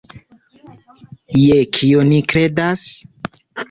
Je 1.43 1.61
kio 1.79 2.09
ni 2.11 2.25
kredas? 2.35 2.93